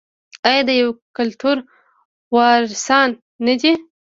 [0.47, 1.57] آیا د یو کلتور
[2.35, 3.09] وارثان
[3.45, 3.71] نه دي؟